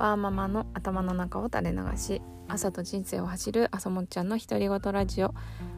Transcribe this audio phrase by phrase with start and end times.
[0.00, 5.34] ワーママの頭の中を垂れ流し朝と人生を走る朝もっちゃんの独り言ラジオ。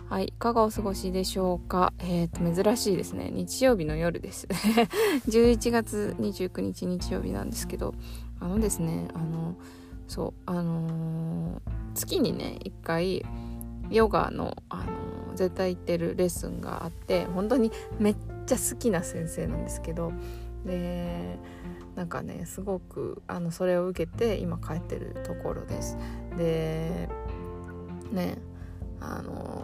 [0.08, 1.92] はいいかがお過ごしでしょうか？
[1.98, 3.30] えっ、ー、と珍しいですね。
[3.32, 4.46] 日曜日の夜です。
[5.26, 7.96] 11月29日日曜日なんですけど
[8.38, 9.56] あのですねあの
[10.06, 11.60] そうあのー、
[11.94, 13.26] 月にね1回
[13.90, 20.12] ヨガの、あのー、絶対行ってるレッスンがあって本当にめっちゃ好きな先生なんですけど
[20.64, 21.40] で
[21.94, 25.96] なんかねすごくあのそれを受けて今帰ってるところです。
[26.36, 27.08] で
[28.10, 28.38] ね
[29.00, 29.62] あの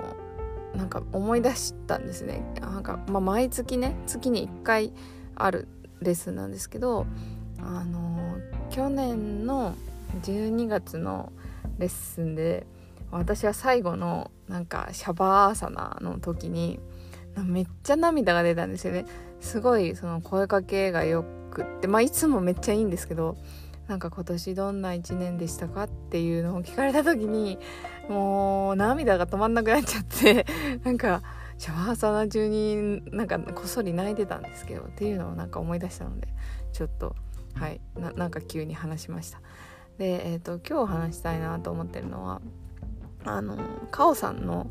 [0.75, 2.43] なんか思い出したんですね。
[2.61, 4.93] なんか、まあ、毎月ね月に1回
[5.35, 5.69] ある
[6.01, 7.07] レッスンなんですけど
[7.61, 8.37] あの
[8.71, 9.75] 去年の
[10.23, 11.33] 12月の
[11.79, 12.67] レッスンで
[13.11, 16.79] 私は最後のなんかシャバーサナの時に
[17.43, 19.07] めっちゃ涙が出たんですよね。
[19.41, 23.37] すごいその声かけがよくってまあいつもめっちゃいいんですけど
[23.89, 27.59] なんか今年どんな1年でしたかっていうのを聞かれた時に
[28.09, 30.47] もう涙が止まんなくなっちゃって
[30.85, 31.23] なんか
[31.57, 36.29] シャワーサナ中になんかこっそり泣いてたんですけどっていうのをなんか思い出したので
[36.73, 37.17] ちょっと
[37.55, 39.41] はいなんか急に話しました。
[39.99, 42.41] で、えーと、今日話したいなと思ってるのは
[43.25, 43.59] あの
[43.91, 44.71] カオさんの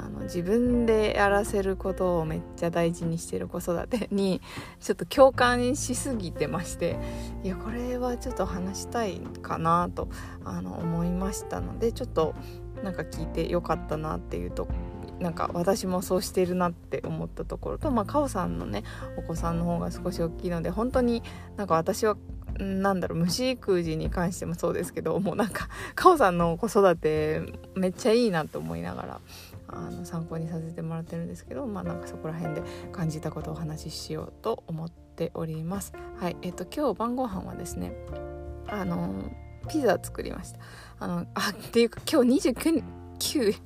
[0.00, 4.40] あの自分でやらせることをめっちゃ大事にしてる子育てに
[4.80, 6.98] ちょっと共感しすぎてまして
[7.44, 10.08] いやこれはちょっと話したいかなと
[10.44, 12.34] あの思いましたのでちょっと
[12.82, 14.66] なんか聞いてよかったなっていうと
[15.20, 18.82] なんか私もそうしてるなって思ったところとまあカオさんのね
[19.16, 21.22] お子さんの方が少し大きいので本当に
[21.56, 22.16] なんか私は
[22.58, 27.40] なんだろう虫育児に関してもそうですけどもうなんかカオさんの子育て
[27.74, 29.20] めっちゃいいなと思いながら
[29.72, 35.92] あの参考にさせてもらってるんですけどまあなんかそこら辺で感じたことをお話ししようと思っております。
[36.18, 37.92] はいえっ、と今日晩ご飯はですね
[38.68, 39.30] あの
[39.68, 40.58] ピザ作りました。
[40.98, 42.82] あのあっていうか今日29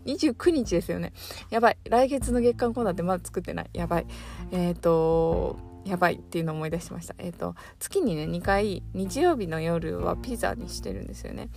[0.04, 1.12] 29日ですよね。
[1.50, 1.78] やばい。
[1.88, 3.70] 来月の月間コーナーってまだ作ってない。
[3.72, 4.06] やばい。
[4.50, 7.14] えっ、ー、とやばいっていうのを思い出しました。
[7.18, 11.48] えっ、ー、と月にね2回日曜日の夜はピザにしてるんですよね。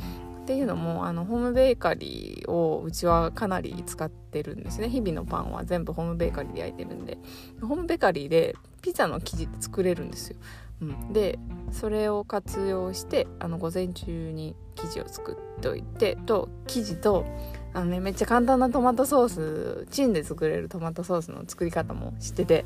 [0.50, 4.90] っていうのもあのホームベーカリーをうちはかなり使ってるんですね。
[4.90, 7.20] 日々のパンは全部ホームベーカリーで焼いてるんで。
[7.62, 10.38] ホームベーカリーでピザの生地って作れるんですよ、
[10.82, 11.38] うん、で
[11.72, 17.26] それを活用してあの午前中に生地を作っておいてと生地と
[17.74, 22.66] あのねめっちゃ簡単なトマトソースチンで作れるトマトソースの作り方も知ってて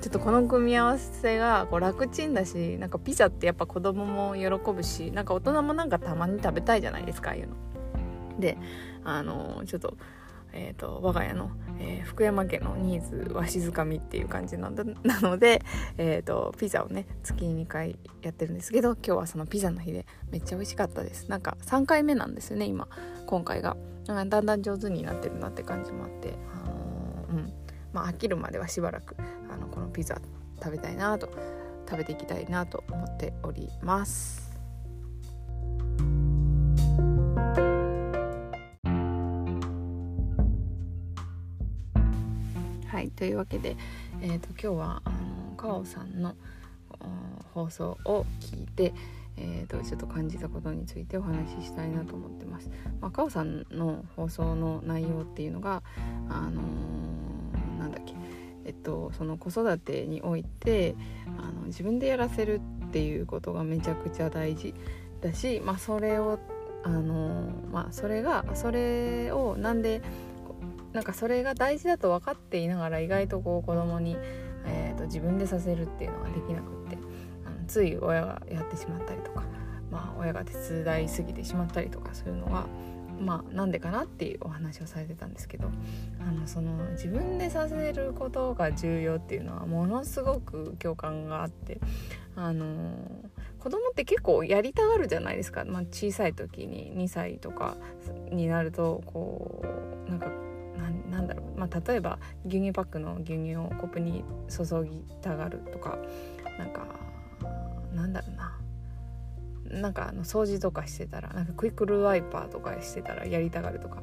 [0.00, 7.56] ちょっとこの組み合わせがこう楽ちんだしなんかピザってやっぱ子供も喜ぶしなんか大人もなんかたまに食べたいじゃないですかああいうの。
[8.40, 8.56] で
[9.04, 9.96] あのちょっと
[10.52, 15.62] えーと、我が家の、えー、福山家のニーズは静かみっていう感じ なので、
[15.98, 22.88] えーと、ピザをね月2回やってるんですけど今日はそのピザの日でめっちゃ美味しかったですなんか3回目なんですよね今
[23.26, 23.76] 今回が
[24.08, 27.52] だんだん上手になってるなって感じもあって、あのー、うん
[27.92, 29.16] まあ飽きるまではしばらく
[29.50, 30.20] あのこのピザ
[30.62, 31.28] 食べたいなと
[31.88, 34.48] 食べていきたいなと思っております。
[42.88, 43.76] はいというわけで、
[44.22, 46.34] えーと、今日はあのカオさんの
[47.54, 48.92] 放送を聞いて、
[49.40, 52.70] えーと、ちょっと感じたことについてお話ししたいなと思ってます。
[53.00, 55.82] まあ、カオさんの放送の内容っていうのが
[56.28, 58.14] あのー、なんだっけ
[58.64, 60.94] えっと、その子育てにおいて
[61.38, 64.74] あの自分でやらせるっていうことがめちゃくちゃ大事
[65.22, 66.38] だし、まあ、それを
[66.82, 70.02] あのまあそれがそれをなんで
[70.92, 74.16] なんかそれが大事だと分かっていながら意外とこう子供に、
[74.66, 76.77] えーと、自分でさせるっていうのができなくて
[77.68, 79.44] つい親がやってしまったりとか、
[79.90, 80.52] まあ、親が手
[80.82, 82.66] 伝いすぎてしまったりとかそういうのが。
[83.20, 85.68] まあ、なんでかなっていうお話をされてたんですけど
[86.20, 91.80] あのその自分でさせることが重要っていうのはものすごく共感があって
[92.36, 92.92] あの
[93.58, 97.76] 子供って結構やりたがるじゃないですか、まあ、小さい時に2歳とか
[98.30, 99.64] になるとこ
[100.06, 100.30] うなんか
[101.10, 105.98] なんだろう、まあ、例えば牛乳パックの牛乳をコップに注ぎたがるとか
[106.58, 106.86] なんか
[107.98, 109.80] なんだろうな。
[109.80, 114.02] なんかあの掃除とかしてたらなんかクイックルワイパーとかしてたらやりたがるとか。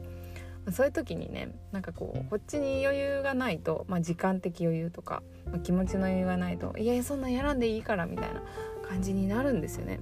[0.72, 8.42] そういう時にねなんかこうこっちに余裕がないと、まあ、時間的余裕とか、まあ、気持ちの余裕がないといやそんなやらんでいいからみたいな
[8.82, 10.00] 感じになるんですよね。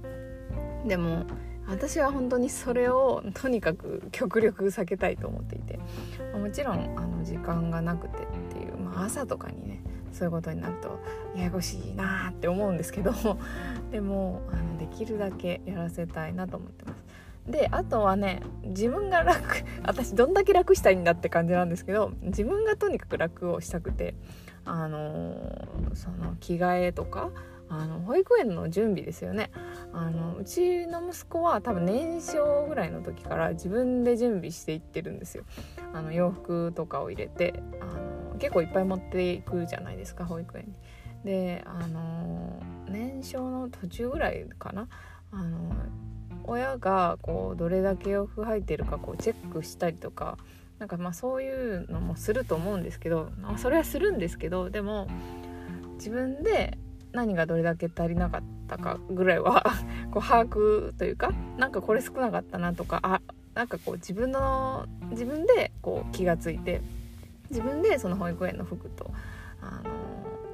[0.86, 1.26] でも
[1.66, 5.78] 私は本当にそれをとにかく極力避けたいと思っていて。
[6.38, 9.82] もちろんあの時間がなくてっていう、まあ、朝とかにね
[10.14, 10.98] そういうことになると
[11.36, 13.12] ややこしいなって思うんですけど。
[13.90, 17.04] でもあのできるだけやらせたいなと思ってます。
[17.46, 24.14] であとはね自分が楽 私どんだけ楽したいんだって感じなんですけど自分がとにかく楽をしたくて
[24.64, 27.30] あのー、その着替えとか
[27.68, 29.50] あの保育園の準備ですよね。
[29.92, 35.44] あのうちの息子は多分年少ぐらいの時から自分で準備していってるんですよ。
[35.92, 37.84] あの洋服とかを入れてあ
[38.44, 40.74] 結構いっぱい持っていくじゃないですか保育園に。
[41.24, 44.88] であの年少の途中ぐらいかな
[45.32, 45.74] あの
[46.44, 50.36] 親がこうどれだけ洋服入ってるかこうチェックしたりとか
[50.78, 55.08] なんかまあそういうのもすると思うんですけど、まあ、それはするんですけどでも
[55.94, 56.76] 自分で
[57.12, 59.64] 何がどれだけ足りなかったかぐらいは
[60.12, 63.22] こう把握というかなんかこれ少なかったなとかあ
[63.54, 66.82] なんかこう自分の自分でこう気がついて
[67.50, 69.10] 自分でその保育園の服と
[69.60, 69.82] あ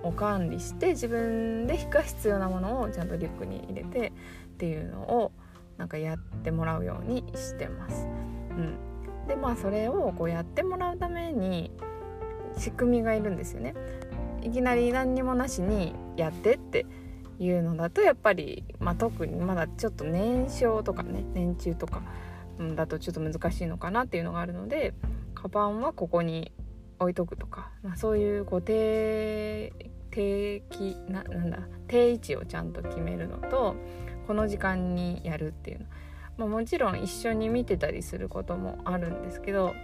[0.02, 4.12] のを管理して自分でが必要なものをちゃんとリュックに入れてっ
[4.56, 5.32] ていうのを
[5.76, 8.06] なんかやってもらうようにしてます。
[8.50, 11.70] うん、でまあそれをこうやってもらうために
[12.56, 13.74] 仕組みがいるんですよね。
[14.42, 16.86] いきなり何にもなしにやってって
[17.38, 22.02] いうのだとやっぱり、まあ、特にまだちょっと年少とかね年中とか
[22.74, 24.94] だとちょっと難しいのかなっていうのがあるので
[25.34, 26.52] カバンはここに
[27.00, 29.72] 置いとくとか、まあ、そういうこう定
[30.10, 31.58] 定期ななんだ
[31.88, 33.76] 定位置をちゃんと決めるのと
[34.26, 35.86] この時間にやるっていうの、
[36.36, 39.74] まあ、もちろん一緒に見てたりすることもあるんですけど、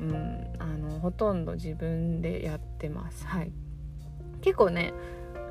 [0.00, 3.26] うん、あのほとんど自分でやってます。
[3.26, 3.52] はい、
[4.40, 4.94] 結構ね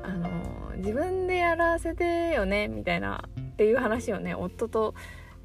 [0.02, 0.28] あの
[0.76, 4.94] 自分でやらせてよねみたいなっていう話をね夫と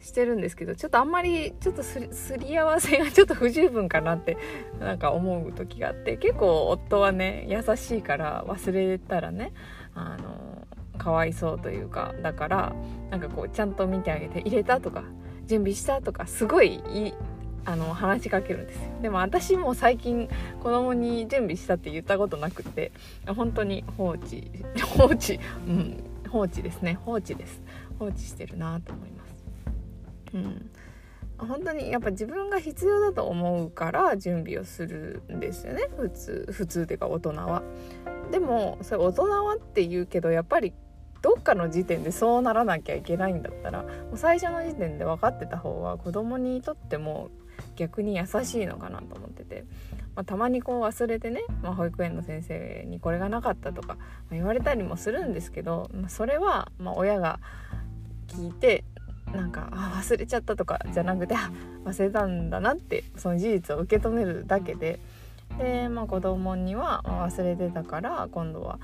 [0.04, 2.00] してるんですけどちょっとあんまりちょっとす
[2.38, 4.38] り合わせがちょっと不十分かなって
[4.80, 9.54] なんか思う時があって結構夫はね優しいから忘れたらね
[9.96, 10.68] あの
[10.98, 12.76] かわいそうというかだから
[13.10, 15.04] なんかこうちゃんと見てあげて入れたとか
[15.48, 17.14] 準備したとかすごいいい
[17.66, 20.28] あの話しかけるんですでも私も最近
[20.62, 22.92] 子供に準備したって言ったことなくて
[23.26, 24.52] 本当に放置
[24.98, 26.04] 放置うん
[26.34, 26.98] 放置ですね。
[27.06, 27.62] 放置です。
[28.00, 29.23] 放置してるなと思います。
[30.34, 30.70] うん。
[31.38, 37.64] 本当にやっぱ自分が必要だと思うから準備をするんですよね普通普通っていうか大人は。
[38.32, 40.74] でもそれ大人はって言うけどやっぱり
[41.22, 47.30] どっかの時点でそうならなきゃいけないんだったらもう最初の時点で分かってた方が子供にとっても
[47.76, 49.66] 逆に優しいのかなと思ってて、
[50.16, 53.98] まあ、たまにこう忘れてね、まあ、保育園の先生にこれがなかったとか、
[54.32, 57.40] 言われたりもするんですけど、まあ、それはま親が
[58.28, 58.84] 聞いて
[59.34, 61.52] なんかあ忘れちゃったとかじゃなくてあ
[61.86, 65.00] 忘れたんだなってその事実を受け止めるだけで。
[65.58, 68.80] で、まあ、子供には忘れてたから今度は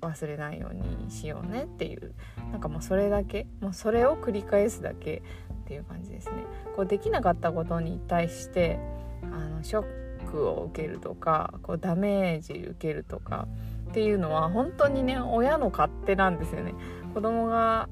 [0.00, 2.14] 忘れないようにしようねっていう。
[2.52, 3.46] なんかもうそれだけ。
[3.60, 5.22] もうそれを繰り返すだけ
[5.64, 6.44] っていう感じですね。
[6.74, 8.78] こうできなかったことに対して
[9.22, 13.48] あのショックを受けるとかこうダメージ受けるとか
[13.90, 16.74] っていうのは本当にね親の勝手なんですよね。
[17.14, 17.88] 子供が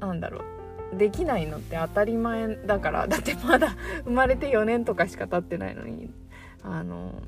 [0.00, 0.57] なんだろう
[0.96, 6.10] できないのって当たり前だから だってまだ生まれて4年とかしか経ってないのに
[6.62, 7.22] あの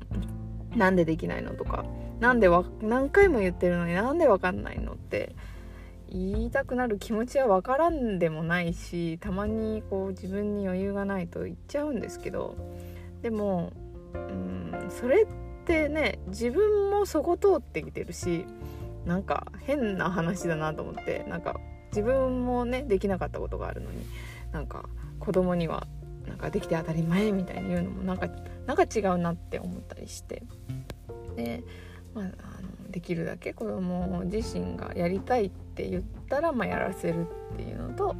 [0.75, 1.85] なんでできないのとか
[2.19, 5.35] なんでわ何回も言ってるのになんでわかんないのって
[6.09, 12.55] 言いたくなる気持ちは分からんでもないしたまにこう自分に余裕がないと言っちゃうんですけど
[13.21, 13.71] でも
[14.13, 15.27] うんそれっ
[15.65, 18.45] てね自分もそこ通ってきてるし
[19.05, 21.59] なんか変な話だなと思ってなんか
[21.91, 24.05] 自分もねできなかったことがあるのに
[24.51, 25.87] なんか子供には
[26.27, 28.27] なんかできて当たり前みたいに言うのもなんか
[28.65, 30.43] なんか違うなって思ったりして。
[31.35, 31.63] で、
[32.13, 38.15] まあ、あのできるだけ子供自身がやりたいって言ったら、まあ、やらせるっていうのと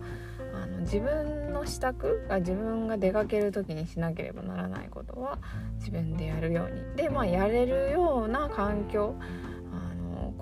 [0.54, 1.94] あの自分の支度
[2.28, 5.40] が自分が出かける時にしなければならないことは
[5.80, 6.96] 自分でやるように。
[6.96, 9.16] で、まあ、やれるような環境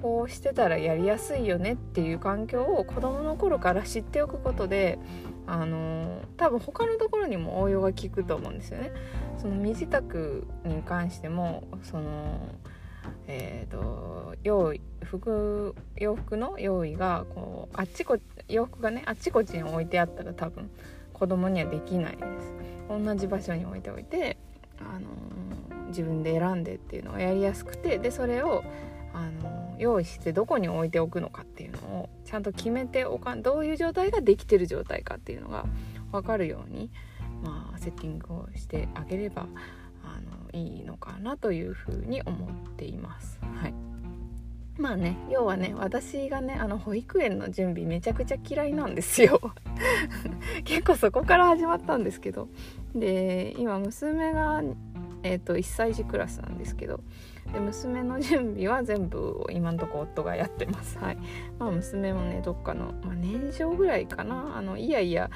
[0.01, 4.99] こうしてたらやりやすいよねっていう環境を子どもの頃から知っておくことで
[5.47, 8.91] あの多分他のところにも応用が効くと思うんですよね。
[9.37, 12.55] その身支度に関してもその
[13.27, 20.69] えーと、用意服洋服の用意がこうあっちこ洋服がねあっちこっちに置いてあったら多分
[21.13, 22.53] 子供にはできないです
[22.89, 24.37] 同じ場所に置いておいて、
[24.79, 28.63] あのー、自分で選んでっていうのがやりやすくてでそれを、
[29.13, 35.65] あのー、用意してどこに置いておくのかっていうのをちゃんと決めておかんどういう状態ができてる状態かっていうのが
[36.11, 36.91] 分かるように、
[37.43, 39.47] まあ、セッティングをしてあげれば
[40.53, 43.39] いいのかなというふうに思っています。
[43.61, 43.73] はい。
[44.77, 49.39] まあね要はね私がねあの保育園の準備めちゃくちゃ嫌いなんですよ。
[50.63, 52.49] 結構そこから始まったんですけど。
[52.95, 54.63] で今娘が、
[55.21, 57.03] えーと、1歳児クラスなんですけど
[57.53, 60.97] で娘の準備は全部今んとこ夫がやってます。
[60.99, 61.17] はい。
[61.57, 64.57] まあ娘もねどっかの、まあ、年少ぐらいかな。
[64.57, 65.29] あのいやいや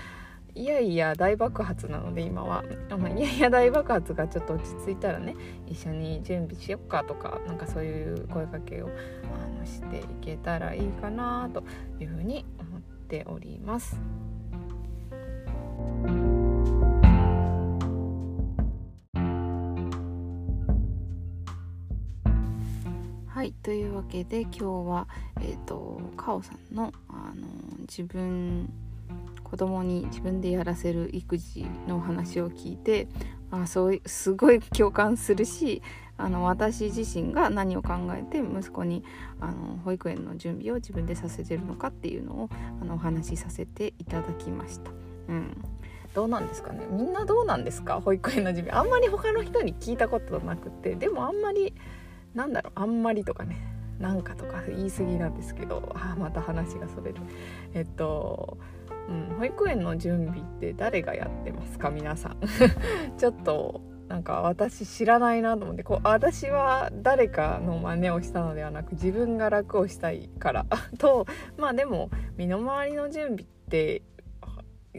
[0.55, 5.35] いやいや大爆発なので今は、まあ、いやいや大爆発がちょっと落ち着いたらね
[5.67, 11.63] 一緒に準備しよっかとかなんかそういう声かけをあのしていけたらいいかなと
[11.99, 13.99] いうふうに思っております。
[23.43, 25.07] はいというわけで今日は、
[25.41, 27.45] えーと、とカオさんのあの
[27.81, 28.71] 自分
[29.43, 33.09] 子供に自分でやらせる育児の話を聞いて
[33.51, 35.81] あそうすごい共感するし
[36.15, 39.03] あの私自身が何を考えて息子に
[39.41, 42.49] あの保育園の準備を自分でさせてるのかっていうのを
[42.81, 44.91] あのお話しさせていただきました。
[45.27, 45.61] うん。
[46.15, 46.85] どうなんですかね？
[46.91, 47.99] みんなどうなんですか？
[47.99, 48.79] 保育園の準備。
[48.79, 51.73] あんまり他の人に聞いたことなくてでもあんまり
[52.33, 53.57] なんだろうあんまりとかね
[53.99, 57.21] なんかとか言い過ぎなんですけどあまた話がそれる。
[57.73, 58.57] えっと
[59.09, 61.89] うん、保育園の準備って誰がやってますか？
[61.89, 62.37] 皆さん。
[63.17, 70.65] ちょっとなんか私知らないなと思ってこう私は誰かの真似をしたのではなく自分が楽をしたいから。
[70.97, 71.25] と
[71.57, 74.01] まあでも身の回りの準備って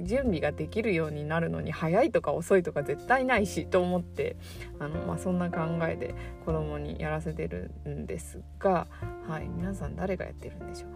[0.02, 4.36] 準備ができるようになるのに早いとか遅いとか絶対ないしと思って
[4.78, 8.86] あの、まあ、そんな考えで子供にやらせてるんですが、
[9.28, 10.94] はい、皆さん誰がやってるんでしょう。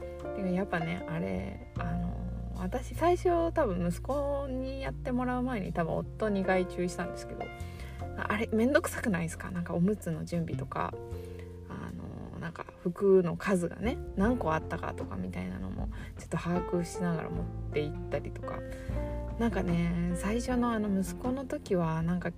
[0.52, 2.14] やっぱねあれあの
[2.56, 7.44] 私最初多分息子にやってもらう前に多分夫に外注したんですけど
[8.16, 10.92] あれ面倒くさくないですかなんかおむつの準備とか
[12.48, 18.58] なんか服の数がね何個あったかとかみたいなのもちょっと把握しながら持って行ったりとか。
[19.38, 22.30] なんかね最初のあの息子の時はなんか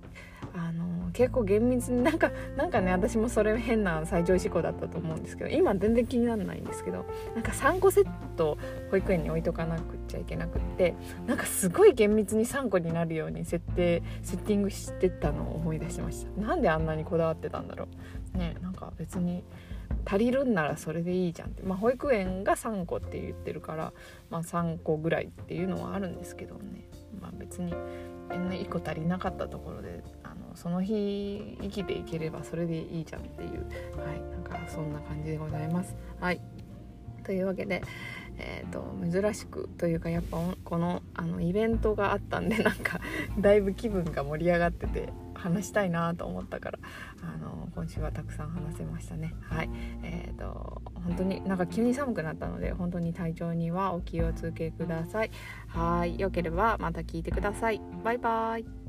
[0.53, 8.59] あの結構厳密になんかなんかね私もそれ変な最上事故だったと思うんですけど今全然気にならないんですけどなんか3個セット
[8.91, 10.93] 保育園に置いとかなくちゃいけなくって
[11.25, 16.39] なんかすごい厳密に3個になるように設定セッティングしてたのを思い出しました。
[16.39, 17.87] なんであんなにこだわってたんだろ
[18.35, 18.37] う。
[18.37, 19.43] ねなんか別に
[20.05, 21.63] 足りるんならそれでいいじゃんって。
[21.63, 23.93] まあ保育園が3個って言ってるから
[24.29, 26.87] まあ3個ぐらいっていうのはあるんですけどね。
[27.21, 27.73] まあ別に
[28.29, 33.49] 1個足りなかったところであのその日生きていければそれでいいじゃんっていう。
[33.99, 34.21] はい。
[34.31, 35.95] なんかそんな感じでございます。
[36.19, 36.41] はい。
[37.23, 37.83] というわけで、
[38.37, 42.99] えーと、珍しくというかやっぱこのあのイベントがあったんでなんか
[43.39, 46.79] だいぶ気分が盛り上がってて話したいなと思ったから
[47.21, 47.37] あ
[47.73, 49.33] 今週はたくさん話せましたね。
[49.41, 49.69] はい。
[50.03, 55.31] えーと本当になんか急に寒くなったので本当に体調にはお気をつけください。
[55.67, 56.19] はい。
[56.19, 57.81] 良ければまた聞いてください。
[58.03, 58.80] バイバイ。